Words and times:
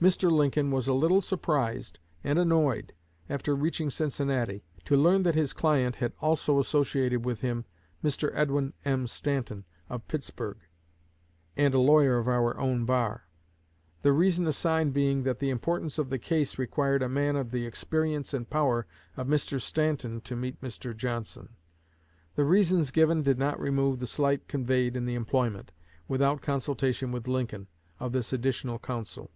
Mr. 0.00 0.30
Lincoln 0.30 0.70
was 0.70 0.86
a 0.86 0.92
little 0.92 1.20
surprised 1.20 1.98
and 2.22 2.38
annoyed 2.38 2.92
after 3.28 3.52
reaching 3.52 3.90
Cincinnati, 3.90 4.62
to 4.84 4.94
learn 4.94 5.24
that 5.24 5.34
his 5.34 5.52
client 5.52 5.96
had 5.96 6.12
also 6.20 6.60
associated 6.60 7.24
with 7.24 7.40
him 7.40 7.64
Mr. 8.04 8.30
Edwin 8.32 8.72
M. 8.84 9.08
Stanton, 9.08 9.64
of 9.90 10.06
Pittsburgh, 10.06 10.58
and 11.56 11.74
a 11.74 11.80
lawyer 11.80 12.16
of 12.18 12.28
our 12.28 12.56
own 12.60 12.84
bar; 12.84 13.24
the 14.02 14.12
reason 14.12 14.46
assigned 14.46 14.94
being 14.94 15.24
that 15.24 15.40
the 15.40 15.50
importance 15.50 15.98
of 15.98 16.10
the 16.10 16.18
case 16.20 16.60
required 16.60 17.02
a 17.02 17.08
man 17.08 17.34
of 17.34 17.50
the 17.50 17.66
experience 17.66 18.32
and 18.32 18.48
power 18.48 18.86
of 19.16 19.26
Mr. 19.26 19.60
Stanton 19.60 20.20
to 20.20 20.36
meet 20.36 20.60
Mr. 20.62 20.96
Johnson. 20.96 21.48
The 22.36 22.44
reasons 22.44 22.92
given 22.92 23.24
did 23.24 23.36
not 23.40 23.58
remove 23.58 23.98
the 23.98 24.06
slight 24.06 24.46
conveyed 24.46 24.94
in 24.94 25.06
the 25.06 25.16
employment, 25.16 25.72
without 26.06 26.40
consultation 26.40 27.10
with 27.10 27.26
Lincoln, 27.26 27.66
of 27.98 28.12
this 28.12 28.32
additional 28.32 28.78
counsel. 28.78 29.32